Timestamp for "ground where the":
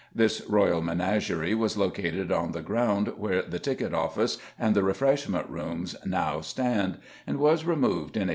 2.63-3.59